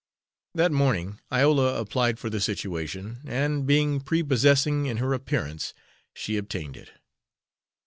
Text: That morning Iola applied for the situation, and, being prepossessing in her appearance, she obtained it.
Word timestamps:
That 0.55 0.71
morning 0.71 1.19
Iola 1.31 1.79
applied 1.79 2.17
for 2.17 2.27
the 2.31 2.41
situation, 2.41 3.19
and, 3.23 3.67
being 3.67 3.99
prepossessing 3.99 4.87
in 4.87 4.97
her 4.97 5.13
appearance, 5.13 5.75
she 6.11 6.37
obtained 6.37 6.75
it. 6.75 6.93